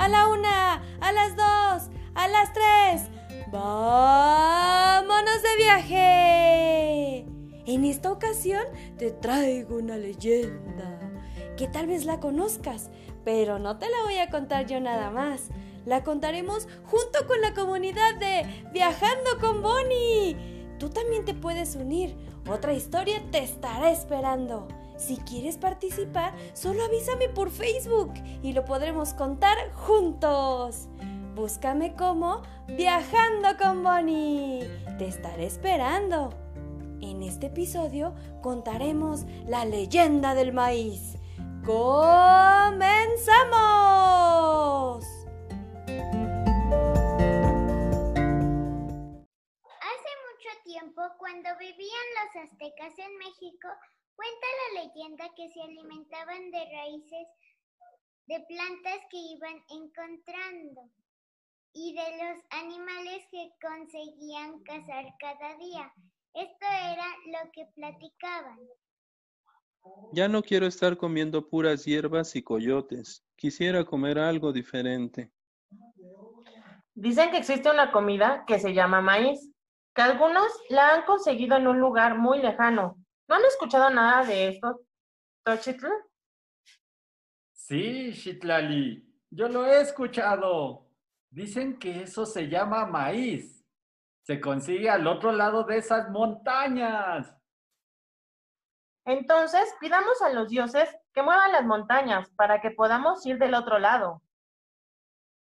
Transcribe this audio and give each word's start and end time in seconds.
a 0.00 0.08
la 0.08 0.28
una, 0.28 0.82
a 1.02 1.12
las 1.12 1.36
dos, 1.36 1.90
a 2.14 2.26
las 2.26 2.54
tres. 2.54 3.10
¡Vámonos 3.52 5.42
de 5.42 5.56
viaje! 5.58 7.26
En 7.66 7.84
esta 7.84 8.10
ocasión 8.10 8.62
te 8.96 9.10
traigo 9.10 9.76
una 9.76 9.98
leyenda 9.98 10.98
que 11.58 11.68
tal 11.68 11.86
vez 11.86 12.06
la 12.06 12.18
conozcas, 12.18 12.88
pero 13.26 13.58
no 13.58 13.76
te 13.76 13.90
la 13.90 14.02
voy 14.04 14.16
a 14.16 14.30
contar 14.30 14.66
yo 14.66 14.80
nada 14.80 15.10
más. 15.10 15.50
La 15.84 16.02
contaremos 16.02 16.66
junto 16.84 17.26
con 17.26 17.42
la 17.42 17.52
comunidad 17.52 18.14
de 18.14 18.46
Viajando 18.72 19.38
con 19.38 19.60
Bonnie. 19.60 20.34
Tú 20.78 20.88
también 20.88 21.26
te 21.26 21.34
puedes 21.34 21.76
unir. 21.76 22.16
Otra 22.48 22.72
historia 22.72 23.22
te 23.30 23.40
estará 23.42 23.90
esperando. 23.90 24.66
Si 25.00 25.16
quieres 25.16 25.56
participar, 25.56 26.34
solo 26.52 26.84
avísame 26.84 27.30
por 27.30 27.50
Facebook 27.50 28.12
y 28.42 28.52
lo 28.52 28.66
podremos 28.66 29.14
contar 29.14 29.56
juntos. 29.72 30.88
Búscame 31.34 31.96
como 31.96 32.42
Viajando 32.68 33.56
con 33.56 33.82
Bonnie. 33.82 34.68
Te 34.98 35.08
estaré 35.08 35.46
esperando. 35.46 36.34
En 37.00 37.22
este 37.22 37.46
episodio 37.46 38.14
contaremos 38.42 39.24
la 39.46 39.64
leyenda 39.64 40.34
del 40.34 40.52
maíz. 40.52 41.16
¡Comenzamos! 41.64 42.62
Hace 49.80 50.12
mucho 50.28 50.50
tiempo, 50.62 51.00
cuando 51.18 51.48
vivían 51.58 52.06
los 52.16 52.36
aztecas 52.44 52.98
en 52.98 53.16
México, 53.16 53.68
cuenta 54.14 54.46
la 54.60 54.82
leyenda 54.82 55.30
que 55.36 55.48
se 55.48 55.62
alimentaban 55.62 56.50
de 56.50 56.64
raíces 56.72 57.28
de 58.26 58.40
plantas 58.46 59.00
que 59.10 59.16
iban 59.16 59.56
encontrando 59.68 60.88
y 61.72 61.94
de 61.94 62.24
los 62.24 62.44
animales 62.50 63.26
que 63.30 63.50
conseguían 63.60 64.62
cazar 64.62 65.04
cada 65.18 65.56
día. 65.58 65.92
Esto 66.34 66.66
era 66.66 67.06
lo 67.26 67.50
que 67.52 67.66
platicaban. 67.74 68.58
Ya 70.12 70.28
no 70.28 70.42
quiero 70.42 70.66
estar 70.66 70.96
comiendo 70.96 71.48
puras 71.48 71.84
hierbas 71.84 72.36
y 72.36 72.42
coyotes. 72.42 73.24
Quisiera 73.34 73.84
comer 73.84 74.18
algo 74.18 74.52
diferente. 74.52 75.32
Dicen 76.94 77.30
que 77.30 77.38
existe 77.38 77.70
una 77.70 77.90
comida 77.90 78.44
que 78.46 78.60
se 78.60 78.74
llama 78.74 79.00
maíz, 79.00 79.50
que 79.94 80.02
algunos 80.02 80.46
la 80.68 80.94
han 80.94 81.04
conseguido 81.04 81.56
en 81.56 81.66
un 81.66 81.80
lugar 81.80 82.18
muy 82.18 82.40
lejano. 82.40 82.96
¿No 83.30 83.36
han 83.36 83.44
escuchado 83.44 83.88
nada 83.90 84.26
de 84.26 84.48
esto, 84.48 84.80
Tochitl? 85.44 85.86
Sí, 87.52 88.10
Shitlali, 88.10 89.08
yo 89.30 89.48
lo 89.48 89.64
he 89.64 89.82
escuchado. 89.82 90.88
Dicen 91.30 91.78
que 91.78 92.02
eso 92.02 92.26
se 92.26 92.48
llama 92.48 92.86
maíz. 92.86 93.64
Se 94.22 94.40
consigue 94.40 94.90
al 94.90 95.06
otro 95.06 95.30
lado 95.30 95.62
de 95.62 95.76
esas 95.76 96.10
montañas. 96.10 97.32
Entonces, 99.04 99.76
pidamos 99.78 100.20
a 100.22 100.30
los 100.30 100.48
dioses 100.48 100.88
que 101.14 101.22
muevan 101.22 101.52
las 101.52 101.64
montañas 101.64 102.28
para 102.30 102.60
que 102.60 102.72
podamos 102.72 103.24
ir 103.26 103.38
del 103.38 103.54
otro 103.54 103.78
lado. 103.78 104.24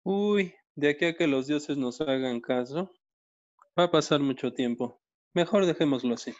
Uy, 0.04 0.54
de 0.76 0.90
aquí 0.90 1.06
a 1.06 1.16
que 1.16 1.26
los 1.26 1.48
dioses 1.48 1.76
nos 1.76 2.00
hagan 2.00 2.40
caso, 2.40 2.88
va 3.76 3.84
a 3.84 3.90
pasar 3.90 4.20
mucho 4.20 4.52
tiempo. 4.52 5.02
Mejor 5.32 5.66
dejémoslo 5.66 6.14
así. 6.14 6.32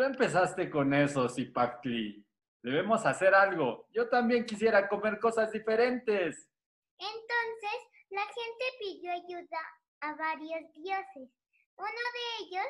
Tú 0.00 0.06
empezaste 0.06 0.70
con 0.70 0.94
eso, 0.94 1.28
Zipactli. 1.28 2.24
Debemos 2.62 3.04
hacer 3.04 3.34
algo. 3.34 3.86
Yo 3.92 4.08
también 4.08 4.46
quisiera 4.46 4.88
comer 4.88 5.20
cosas 5.20 5.52
diferentes. 5.52 6.48
Entonces, 6.96 8.08
la 8.08 8.22
gente 8.22 8.64
pidió 8.78 9.12
ayuda 9.12 9.58
a 10.00 10.14
varios 10.14 10.72
dioses. 10.72 11.28
Uno 11.76 12.02
de 12.14 12.44
ellos, 12.46 12.66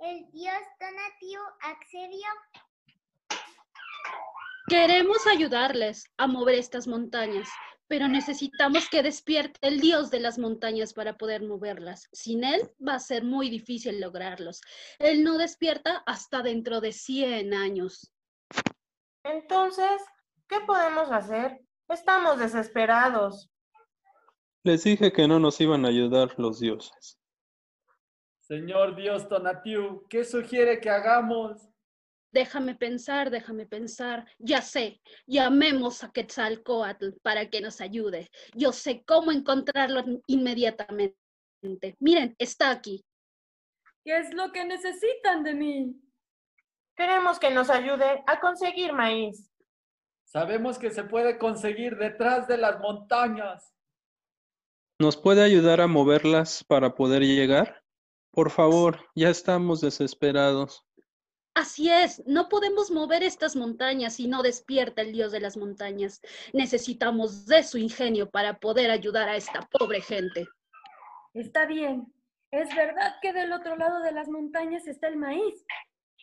el 0.00 0.30
dios 0.30 0.60
Tonatiuh, 0.78 1.40
accedió. 1.62 2.28
Queremos 4.68 5.26
ayudarles 5.26 6.04
a 6.18 6.26
mover 6.26 6.56
estas 6.56 6.86
montañas, 6.86 7.48
pero 7.88 8.08
necesitamos 8.08 8.88
que 8.88 9.02
despierte 9.02 9.58
el 9.62 9.80
dios 9.80 10.10
de 10.10 10.20
las 10.20 10.38
montañas 10.38 10.94
para 10.94 11.16
poder 11.16 11.42
moverlas. 11.42 12.08
Sin 12.12 12.44
él 12.44 12.70
va 12.86 12.94
a 12.94 13.00
ser 13.00 13.24
muy 13.24 13.50
difícil 13.50 14.00
lograrlos. 14.00 14.60
Él 14.98 15.22
no 15.24 15.38
despierta 15.38 16.02
hasta 16.06 16.42
dentro 16.42 16.80
de 16.80 16.92
100 16.92 17.54
años. 17.54 18.12
Entonces, 19.24 20.02
¿qué 20.48 20.60
podemos 20.66 21.10
hacer? 21.10 21.60
Estamos 21.88 22.38
desesperados. 22.38 23.50
Les 24.62 24.84
dije 24.84 25.12
que 25.12 25.28
no 25.28 25.38
nos 25.38 25.60
iban 25.60 25.84
a 25.84 25.88
ayudar 25.88 26.34
los 26.38 26.60
dioses. 26.60 27.18
Señor 28.40 28.96
Dios 28.96 29.28
Tonatiuh, 29.28 30.06
¿qué 30.08 30.24
sugiere 30.24 30.80
que 30.80 30.90
hagamos? 30.90 31.73
Déjame 32.34 32.74
pensar, 32.74 33.30
déjame 33.30 33.64
pensar. 33.64 34.26
Ya 34.40 34.60
sé, 34.60 35.00
llamemos 35.24 36.02
a 36.02 36.10
Quetzalcoatl 36.10 37.10
para 37.22 37.48
que 37.48 37.60
nos 37.60 37.80
ayude. 37.80 38.28
Yo 38.54 38.72
sé 38.72 39.04
cómo 39.06 39.30
encontrarlo 39.30 40.02
inmediatamente. 40.26 41.16
Miren, 42.00 42.34
está 42.40 42.72
aquí. 42.72 43.04
¿Qué 44.04 44.18
es 44.18 44.34
lo 44.34 44.50
que 44.50 44.64
necesitan 44.64 45.44
de 45.44 45.54
mí? 45.54 45.94
Queremos 46.96 47.38
que 47.38 47.52
nos 47.52 47.70
ayude 47.70 48.24
a 48.26 48.40
conseguir 48.40 48.92
maíz. 48.92 49.48
Sabemos 50.24 50.76
que 50.76 50.90
se 50.90 51.04
puede 51.04 51.38
conseguir 51.38 51.96
detrás 51.98 52.48
de 52.48 52.58
las 52.58 52.80
montañas. 52.80 53.72
¿Nos 54.98 55.16
puede 55.16 55.44
ayudar 55.44 55.80
a 55.80 55.86
moverlas 55.86 56.64
para 56.64 56.96
poder 56.96 57.22
llegar? 57.22 57.84
Por 58.32 58.50
favor, 58.50 58.98
ya 59.14 59.30
estamos 59.30 59.80
desesperados. 59.80 60.84
Así 61.54 61.88
es, 61.88 62.20
no 62.26 62.48
podemos 62.48 62.90
mover 62.90 63.22
estas 63.22 63.54
montañas 63.54 64.14
si 64.14 64.26
no 64.26 64.42
despierta 64.42 65.02
el 65.02 65.12
dios 65.12 65.30
de 65.30 65.38
las 65.38 65.56
montañas. 65.56 66.20
Necesitamos 66.52 67.46
de 67.46 67.62
su 67.62 67.78
ingenio 67.78 68.28
para 68.28 68.58
poder 68.58 68.90
ayudar 68.90 69.28
a 69.28 69.36
esta 69.36 69.60
pobre 69.70 70.00
gente. 70.00 70.48
Está 71.32 71.64
bien. 71.66 72.12
Es 72.50 72.74
verdad 72.74 73.16
que 73.22 73.32
del 73.32 73.52
otro 73.52 73.76
lado 73.76 74.00
de 74.02 74.10
las 74.10 74.28
montañas 74.28 74.86
está 74.88 75.06
el 75.06 75.16
maíz, 75.16 75.64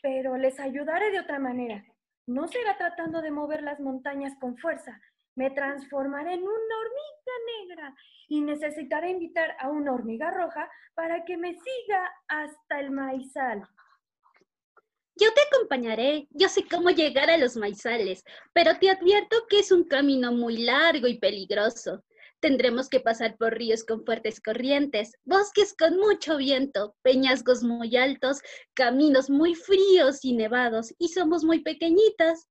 pero 0.02 0.36
les 0.36 0.60
ayudaré 0.60 1.12
de 1.12 1.22
otra 1.22 1.40
manera. 1.40 1.84
No 2.28 2.48
será 2.50 2.78
tratando 2.78 3.22
de 3.22 3.32
mover 3.32 3.64
las 3.64 3.80
montañas 3.80 4.34
con 4.40 4.58
fuerza. 4.58 5.00
Me 5.36 5.50
transformaré 5.52 6.34
en 6.34 6.42
una 6.42 6.50
hormiga 6.50 7.68
negra 7.68 7.96
y 8.28 8.42
necesitaré 8.42 9.12
invitar 9.12 9.56
a 9.60 9.70
una 9.70 9.94
hormiga 9.94 10.30
roja 10.32 10.70
para 10.94 11.24
que 11.24 11.38
me 11.38 11.54
siga 11.54 12.12
hasta 12.28 12.80
el 12.80 12.92
maizal. 12.92 13.68
Yo 15.22 15.32
te 15.36 15.42
acompañaré, 15.42 16.28
yo 16.32 16.50
sé 16.50 16.68
cómo 16.68 16.90
llegar 16.90 17.30
a 17.30 17.38
los 17.38 17.56
maizales, 17.56 18.24
pero 18.54 18.80
te 18.80 18.90
advierto 18.90 19.46
que 19.48 19.60
es 19.60 19.72
un 19.72 19.84
camino 19.84 20.32
muy 20.32 20.58
largo 20.58 21.06
y 21.06 21.20
peligroso. 21.20 22.04
Tendremos 22.40 22.90
que 22.90 23.02
pasar 23.02 23.38
por 23.38 23.54
ríos 23.54 23.84
con 23.84 24.04
fuertes 24.04 24.42
corrientes, 24.42 25.16
bosques 25.24 25.76
con 25.78 25.98
mucho 25.98 26.38
viento, 26.38 26.96
peñascos 27.04 27.62
muy 27.62 27.96
altos, 27.96 28.42
caminos 28.74 29.30
muy 29.30 29.54
fríos 29.54 30.26
y 30.26 30.34
nevados, 30.34 30.92
y 30.98 31.10
somos 31.10 31.44
muy 31.44 31.60
pequeñitas. 31.60 32.48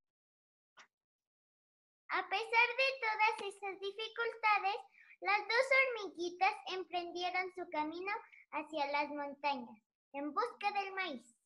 A 2.06 2.28
pesar 2.28 2.68
de 2.78 2.88
todas 3.02 3.52
esas 3.52 3.80
dificultades, 3.80 4.76
las 5.22 5.40
dos 5.40 6.06
hormiguitas 6.06 6.54
emprendieron 6.72 7.52
su 7.56 7.68
camino 7.70 8.12
hacia 8.52 8.86
las 8.92 9.08
montañas 9.08 9.82
en 10.12 10.32
busca 10.32 10.70
del 10.70 10.92
maíz. 10.94 11.39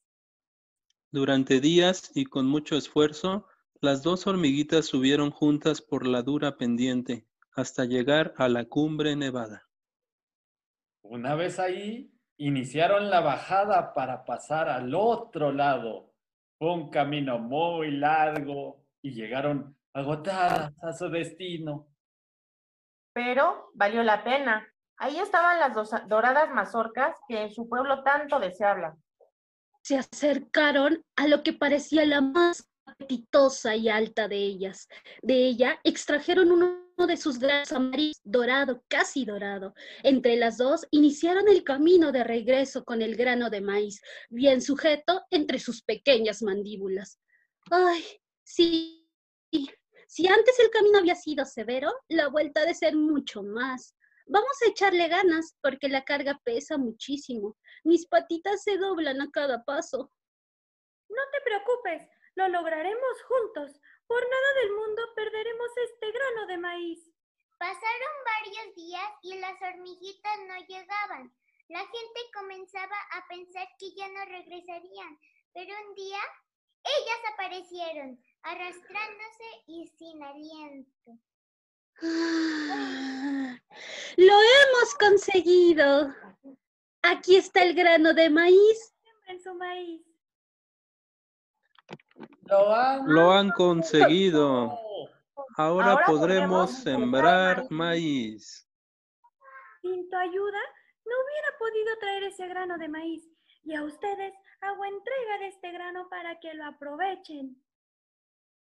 Durante 1.14 1.60
días 1.60 2.10
y 2.16 2.24
con 2.24 2.48
mucho 2.48 2.76
esfuerzo, 2.76 3.46
las 3.80 4.02
dos 4.02 4.26
hormiguitas 4.26 4.86
subieron 4.86 5.30
juntas 5.30 5.80
por 5.80 6.08
la 6.08 6.22
dura 6.22 6.56
pendiente 6.56 7.24
hasta 7.54 7.84
llegar 7.84 8.34
a 8.36 8.48
la 8.48 8.64
cumbre 8.64 9.14
nevada. 9.14 9.62
Una 11.02 11.36
vez 11.36 11.60
ahí, 11.60 12.12
iniciaron 12.36 13.10
la 13.10 13.20
bajada 13.20 13.94
para 13.94 14.24
pasar 14.24 14.68
al 14.68 14.92
otro 14.92 15.52
lado. 15.52 16.12
Fue 16.58 16.74
un 16.74 16.90
camino 16.90 17.38
muy 17.38 17.92
largo 17.92 18.84
y 19.00 19.12
llegaron 19.12 19.78
agotadas 19.92 20.72
a 20.82 20.92
su 20.94 21.08
destino. 21.10 21.86
Pero 23.12 23.70
valió 23.74 24.02
la 24.02 24.24
pena. 24.24 24.66
Ahí 24.96 25.16
estaban 25.20 25.60
las 25.60 25.74
dos 25.74 25.92
doradas 26.08 26.50
mazorcas 26.52 27.16
que 27.28 27.40
en 27.40 27.52
su 27.52 27.68
pueblo 27.68 28.02
tanto 28.02 28.40
deseaban. 28.40 29.00
Se 29.84 29.98
acercaron 29.98 31.04
a 31.14 31.28
lo 31.28 31.42
que 31.42 31.52
parecía 31.52 32.06
la 32.06 32.22
más 32.22 32.66
apetitosa 32.86 33.76
y 33.76 33.90
alta 33.90 34.28
de 34.28 34.38
ellas. 34.38 34.88
De 35.20 35.44
ella 35.44 35.78
extrajeron 35.84 36.50
uno 36.52 37.06
de 37.06 37.18
sus 37.18 37.38
granos 37.38 37.70
amarillos, 37.70 38.18
dorado, 38.24 38.82
casi 38.88 39.26
dorado. 39.26 39.74
Entre 40.02 40.36
las 40.36 40.56
dos 40.56 40.86
iniciaron 40.90 41.48
el 41.48 41.64
camino 41.64 42.12
de 42.12 42.24
regreso 42.24 42.82
con 42.82 43.02
el 43.02 43.14
grano 43.14 43.50
de 43.50 43.60
maíz, 43.60 44.00
bien 44.30 44.62
sujeto 44.62 45.22
entre 45.30 45.58
sus 45.58 45.82
pequeñas 45.82 46.40
mandíbulas. 46.42 47.20
¡Ay! 47.70 48.02
Sí, 48.42 49.06
Si 50.06 50.26
antes 50.28 50.58
el 50.60 50.70
camino 50.70 50.98
había 50.98 51.14
sido 51.14 51.44
severo, 51.44 51.92
la 52.08 52.28
vuelta 52.28 52.62
ha 52.62 52.64
de 52.64 52.74
ser 52.74 52.96
mucho 52.96 53.42
más. 53.42 53.93
Vamos 54.26 54.56
a 54.62 54.70
echarle 54.70 55.08
ganas 55.08 55.56
porque 55.60 55.88
la 55.88 56.04
carga 56.04 56.40
pesa 56.44 56.78
muchísimo. 56.78 57.56
Mis 57.84 58.06
patitas 58.06 58.62
se 58.62 58.78
doblan 58.78 59.20
a 59.20 59.30
cada 59.30 59.64
paso. 59.64 60.10
No 61.08 61.22
te 61.30 61.40
preocupes, 61.44 62.08
lo 62.34 62.48
lograremos 62.48 63.22
juntos. 63.28 63.80
Por 64.06 64.20
nada 64.22 64.54
del 64.62 64.72
mundo 64.72 65.02
perderemos 65.14 65.68
este 65.76 66.10
grano 66.10 66.46
de 66.46 66.58
maíz. 66.58 67.12
Pasaron 67.58 68.14
varios 68.24 68.74
días 68.74 69.10
y 69.22 69.38
las 69.38 69.60
hormiguitas 69.60 70.38
no 70.48 70.56
llegaban. 70.66 71.34
La 71.68 71.80
gente 71.80 72.20
comenzaba 72.32 72.96
a 73.12 73.26
pensar 73.28 73.68
que 73.78 73.94
ya 73.94 74.08
no 74.08 74.24
regresarían, 74.24 75.18
pero 75.52 75.74
un 75.86 75.94
día 75.94 76.20
ellas 76.84 77.32
aparecieron, 77.32 78.22
arrastrándose 78.42 79.44
y 79.66 79.86
sin 79.96 80.22
aliento. 80.22 81.18
¡Lo 84.16 84.34
hemos 84.34 84.94
conseguido! 84.98 86.12
Aquí 87.02 87.36
está 87.36 87.62
el 87.62 87.74
grano 87.74 88.14
de 88.14 88.30
maíz. 88.30 88.94
En 89.26 89.40
su 89.42 89.54
maíz. 89.54 90.02
Lo 92.42 92.74
han, 92.74 93.06
Lo 93.06 93.32
han 93.32 93.50
conseguido. 93.50 94.78
Ahora, 95.56 95.92
Ahora 95.92 96.06
podremos 96.06 96.20
podremos 96.20 96.70
sembrar 96.82 97.56
sembrar 97.56 97.70
maíz. 97.70 98.68
Sin 99.82 100.08
tu 100.08 100.16
ayuda, 100.16 100.60
no 101.04 101.12
hubiera 101.24 101.58
podido 101.58 101.98
traer 102.00 102.24
ese 102.24 102.48
grano 102.48 102.78
de 102.78 102.88
maíz. 102.88 103.30
Y 103.62 103.74
a 103.74 103.82
ustedes 103.82 104.34
hago 104.60 104.84
entrega 104.84 105.38
de 105.38 105.48
este 105.48 105.72
grano 105.72 106.08
para 106.08 106.40
que 106.40 106.54
lo 106.54 106.64
aprovechen. 106.64 107.62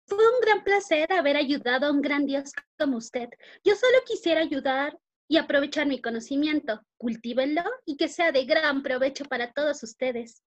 Fue 0.06 0.18
un 0.18 0.40
gran 0.40 0.64
placer 0.64 1.12
haber 1.12 1.36
ayudado 1.36 1.86
a 1.86 1.90
un 1.90 2.02
gran 2.02 2.26
Dios 2.26 2.52
como 2.78 2.98
usted. 2.98 3.28
Yo 3.64 3.74
solo 3.74 3.98
quisiera 4.06 4.40
ayudar 4.40 4.98
y 5.28 5.38
aprovechar 5.38 5.86
mi 5.86 6.00
conocimiento. 6.00 6.82
Cultívenlo 6.98 7.62
y 7.86 7.96
que 7.96 8.08
sea 8.08 8.32
de 8.32 8.44
gran 8.44 8.82
provecho 8.82 9.24
para 9.24 9.52
todos 9.52 9.82
ustedes. 9.82 10.42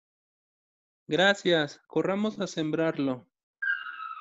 Gracias. 1.08 1.80
Corramos 1.88 2.40
a 2.40 2.48
sembrarlo. 2.48 3.28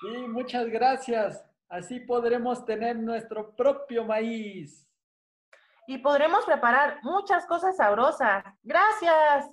Sí, 0.03 0.27
muchas 0.29 0.67
gracias. 0.69 1.43
Así 1.69 2.01
podremos 2.01 2.67
tener 2.67 2.97
nuestro 2.97 3.55
propio 3.55 4.05
maíz. 4.05 4.87
Y 5.87 5.99
podremos 5.99 6.45
preparar 6.45 6.99
muchas 7.03 7.47
cosas 7.47 7.77
sabrosas. 7.77 8.45
Gracias. 8.63 9.51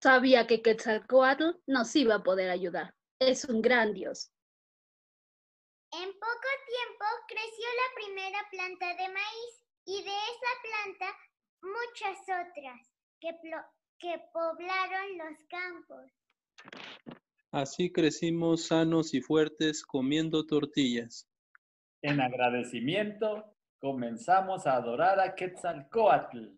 Sabía 0.00 0.46
que 0.46 0.62
Quetzalcoatl 0.62 1.56
nos 1.66 1.96
iba 1.96 2.16
a 2.16 2.22
poder 2.22 2.50
ayudar. 2.50 2.94
Es 3.18 3.44
un 3.46 3.62
gran 3.62 3.92
Dios. 3.92 4.30
En 6.02 6.12
poco 6.12 6.48
tiempo 6.66 7.06
creció 7.26 7.66
la 7.72 7.94
primera 7.94 8.38
planta 8.50 8.86
de 9.02 9.08
maíz 9.14 9.64
y 9.86 10.02
de 10.02 10.10
esa 10.10 10.52
planta 10.62 11.06
muchas 11.62 12.18
otras 12.44 12.80
que, 13.18 14.18
poblaron 14.30 15.16
los 15.16 15.38
campos. 15.48 16.12
Así 17.50 17.90
crecimos 17.90 18.66
sanos 18.66 19.14
y 19.14 19.22
fuertes 19.22 19.86
comiendo 19.86 20.44
tortillas. 20.44 21.26
En 22.02 22.20
agradecimiento, 22.20 23.56
comenzamos 23.80 24.66
a 24.66 24.74
adorar 24.74 25.18
a 25.18 25.34
Quetzalcoatl. 25.34 26.50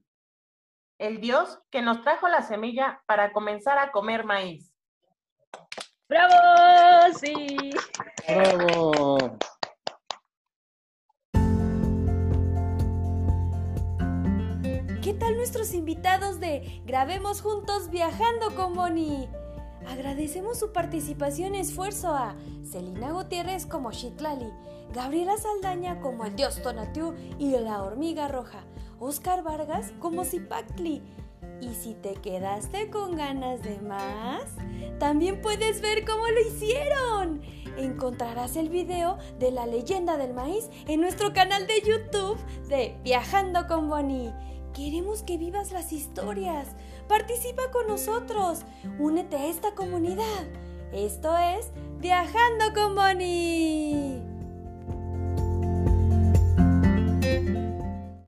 El 0.99 1.20
Dios 1.20 1.61
que 1.70 1.81
nos 1.81 2.02
trajo 2.02 2.26
la 2.26 2.43
semilla 2.43 3.05
para 3.06 3.32
comenzar 3.32 3.79
a 3.79 3.93
comer 3.93 4.25
maíz. 4.25 4.75
¡Bravo! 6.08 6.34
Sí. 7.20 7.70
¡Bravo! 8.26 9.19
¿Qué 15.02 15.12
tal 15.12 15.37
nuestros 15.37 15.75
invitados 15.75 16.40
de 16.40 16.82
Grabemos 16.87 17.43
Juntos 17.43 17.90
Viajando 17.90 18.55
con 18.55 18.72
Bonnie? 18.72 19.28
Agradecemos 19.87 20.58
su 20.58 20.72
participación 20.72 21.55
y 21.55 21.60
esfuerzo 21.60 22.14
a 22.14 22.37
Celina 22.64 23.12
Gutiérrez 23.12 23.66
como 23.66 23.93
Shitlali, 23.93 24.50
Gabriela 24.94 25.37
Saldaña 25.37 26.00
como 26.00 26.25
el 26.25 26.34
dios 26.37 26.62
Tonatiuh 26.62 27.14
y 27.38 27.50
la 27.50 27.82
hormiga 27.82 28.28
roja, 28.28 28.64
Oscar 28.99 29.43
Vargas 29.43 29.93
como 29.99 30.25
Zipactli. 30.25 31.02
Y 31.61 31.75
si 31.75 31.94
te 31.94 32.14
quedaste 32.14 32.90
con 32.90 33.17
ganas 33.17 33.62
de 33.62 33.79
más, 33.81 34.44
también 34.99 35.40
puedes 35.43 35.81
ver 35.81 36.05
cómo 36.05 36.26
lo 36.29 36.40
hicieron. 36.40 37.43
Encontrarás 37.76 38.56
el 38.56 38.69
video 38.69 39.19
de 39.38 39.50
la 39.50 39.67
leyenda 39.67 40.17
del 40.17 40.35
maíz 40.35 40.69
en 40.87 41.00
nuestro 41.00 41.32
canal 41.32 41.67
de 41.67 41.81
YouTube 41.81 42.38
de 42.69 42.96
Viajando 43.02 43.67
con 43.67 43.88
Bonnie. 43.88 44.32
Queremos 44.75 45.23
que 45.23 45.38
vivas 45.38 45.73
las 45.73 45.93
historias. 45.93 46.69
Participa 47.08 47.70
con 47.73 47.88
nosotros. 47.88 48.62
Únete 48.99 49.37
a 49.37 49.46
esta 49.46 49.75
comunidad. 49.75 50.46
Esto 50.93 51.37
es 51.37 51.73
Viajando 52.00 52.67
con 52.75 52.94
Bonnie. 52.94 54.38